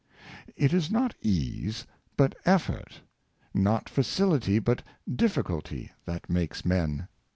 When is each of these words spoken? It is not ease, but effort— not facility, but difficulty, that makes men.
It 0.57 0.73
is 0.73 0.89
not 0.89 1.13
ease, 1.21 1.85
but 2.17 2.33
effort— 2.43 3.01
not 3.67 3.87
facility, 3.87 4.57
but 4.57 4.81
difficulty, 5.15 5.91
that 6.05 6.27
makes 6.27 6.65
men. 6.65 7.07